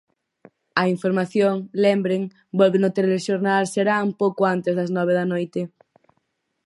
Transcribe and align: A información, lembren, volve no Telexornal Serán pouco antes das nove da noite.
A 0.81 0.83
información, 0.95 1.55
lembren, 1.85 2.21
volve 2.59 2.77
no 2.81 2.93
Telexornal 2.97 3.63
Serán 3.73 4.05
pouco 4.21 4.41
antes 4.55 4.73
das 4.79 4.89
nove 4.97 5.13
da 5.19 5.25
noite. 5.33 5.61